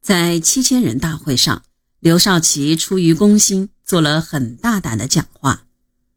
[0.00, 1.62] 在七千人大会上，
[1.98, 5.64] 刘少奇出于公心做了很大胆的讲话，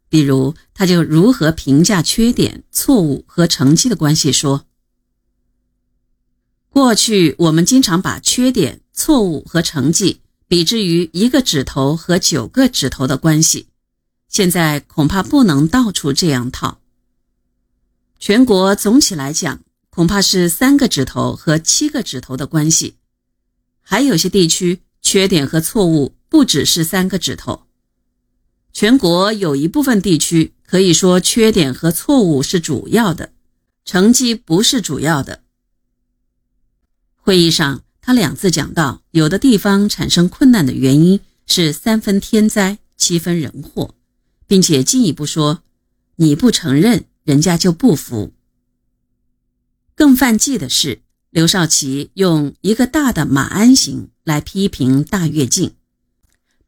[0.07, 4.65] 比如他就如何评价缺点、错误和成绩的关系说：
[6.69, 13.67] 过去我们经常把缺点、错误和成绩比之于一个指头和九个指头的关系，
[14.29, 16.79] 现在恐怕不能到处这样套。
[18.17, 19.59] 全国总体来讲，
[19.89, 22.95] 恐怕是三个指头和七个指头的关系。
[23.83, 27.67] 还有些地区缺点和错误不只是三个指头，
[28.71, 33.33] 全国有一部分地区可以说缺点和错误是主要的，
[33.85, 35.43] 成绩不是主要的。
[37.17, 43.93] 会议上，他两次讲到，有的地方产生困难的原因是三分天灾，七分人祸，
[44.47, 45.61] 并且进一步说，
[46.15, 48.33] 你不承认，人家就不服。
[49.93, 51.02] 更犯忌的是。
[51.33, 55.73] 刘少奇用一个大的马鞍形来批评大跃进，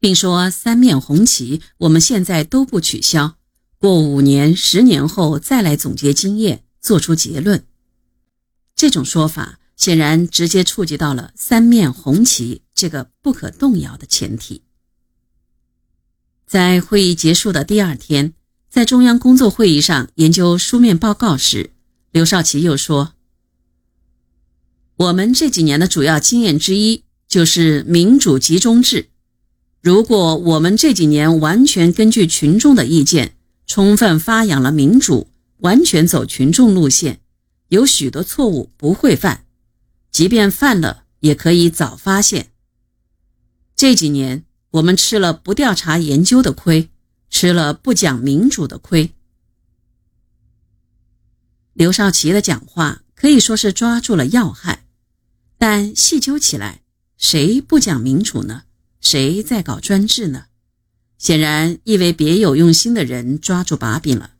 [0.00, 3.36] 并说三面红旗我们现在都不取消，
[3.78, 7.64] 过五年、十年后再来总结经验，做出结论。
[8.74, 14.62] 这种说法显然直接触及到了三面红旗这个不可动摇的前提。
[16.44, 18.34] 在会议结束的第二天，
[18.68, 21.70] 在中央工作会议上研究书面报告时，
[22.10, 23.12] 刘少奇又说。
[24.96, 29.10] 我们这几年的主要经验之一就是民主集中制。
[29.82, 33.36] 如果我们这几年完全根据群众的意见，
[33.66, 37.20] 充分发扬了民主，完全走群众路线，
[37.68, 39.44] 有许多错误不会犯，
[40.10, 42.52] 即便犯了，也可以早发现。
[43.76, 46.88] 这几年我们吃了不调查研究的亏，
[47.28, 49.12] 吃了不讲民主的亏。
[51.74, 54.85] 刘少奇的讲话可以说是抓住了要害。
[55.68, 56.82] 但细究起来，
[57.18, 58.62] 谁不讲民主呢？
[59.00, 60.44] 谁在搞专制呢？
[61.18, 64.34] 显然，一位别有用心的人抓住把柄了。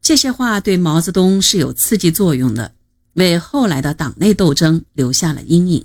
[0.00, 2.72] 这些话对毛泽东是有刺激作用的，
[3.12, 5.84] 为后来的党内斗争留下了阴影。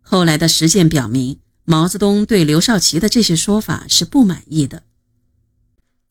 [0.00, 4.84] 后来的实践表明，毛泽东对刘少奇的这些说法是不满意的。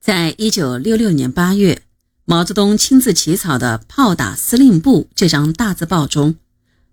[0.01, 1.83] 在一九六六年八月，
[2.25, 6.35] 毛泽东亲自起草的《炮打司令部》这张大字报中。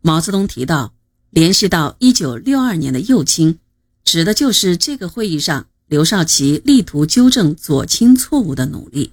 [0.03, 0.95] 毛泽东提到，
[1.31, 3.59] 联系到一九六二年的右倾，
[4.05, 9.12] 指的就是这个会议上刘少奇力图纠正左倾错误的努力。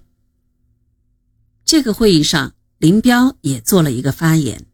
[1.63, 4.65] 这个会议上，林彪也做了一个发言，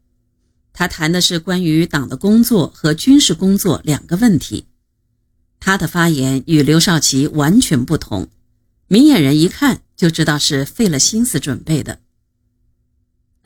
[0.72, 4.64] 他谈的是关于党的工作和军事工作两个问题。
[5.60, 8.28] 他的发言与刘少奇完全不同，
[8.88, 11.98] 明眼人一看就知道是费了心思准备的。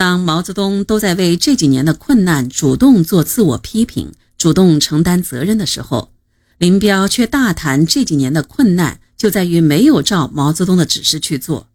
[0.01, 6.11] 当毛泽东都在为这几年的困难主动做自我批评、主动承担责任的时候，
[6.57, 11.69] 林彪却大谈这几年的困难就在于没有照毛泽东的指示去做。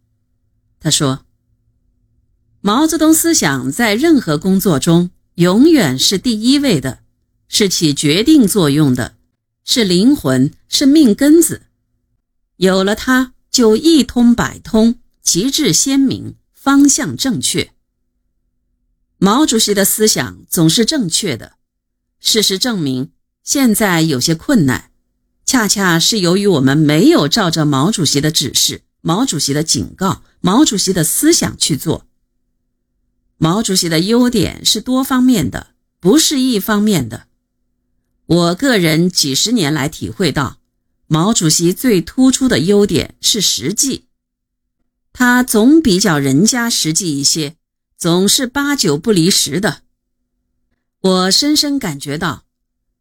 [0.80, 1.24] 他说
[2.62, 7.02] ：“毛泽东思想在任何工作中永远是第一位的，
[7.48, 9.14] 是起决定作用的，
[9.64, 11.62] 是灵魂，是命根子。
[12.58, 17.70] 有了它，就一通百通，旗帜鲜明，方向正确。”
[19.26, 21.54] 毛主席的思想总是正确的。
[22.20, 23.10] 事实证明，
[23.44, 24.92] 现在有些困难，
[25.48, 32.06] 恰恰是由于我们没有照着毛主席的指示、毛主席的警告、毛主席的思想去做。
[33.38, 35.70] 毛主席的优点是多方面的，
[36.00, 37.26] 不是一方面的。
[38.28, 40.60] 我个人几十年来体会到，
[41.08, 44.06] 毛主席最突出的优点是实际，
[45.12, 47.56] 他总比较人家实际一些。
[47.98, 49.84] 总是八九不离十的。
[51.02, 52.44] 我深深感觉到，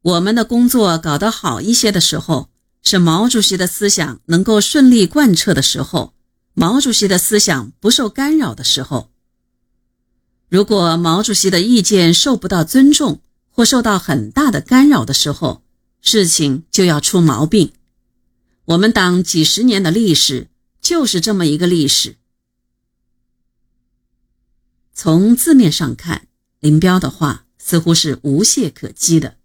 [0.02, 2.50] 我们的工作搞得好一些的时候，
[2.82, 6.14] 是毛主席的思想能够顺利贯彻的时候，
[6.54, 9.10] 毛主席的思想不受干扰的时候。
[10.48, 15.64] 如果毛主席的意见受不到尊重或受到很大的干扰的时候，
[16.00, 17.72] 事情就要出毛病。
[18.66, 20.48] 我们党几十年的历史
[20.80, 22.16] 就是这么一个历史。
[24.94, 26.28] 从字面上看，
[26.60, 29.36] 林彪的话似乎是无懈可击的，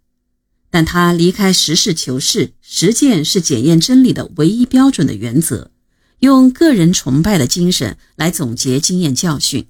[0.70, 5.72] 但他离开实事求是、实践是检验真理的唯一标准的原则，
[6.20, 9.66] 用个人崇拜的精神来总结经验教训，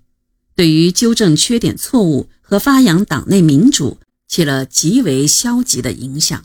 [0.54, 3.98] 对于纠正缺点错误和发扬党内民主
[4.28, 6.44] 起了极为消极的影响。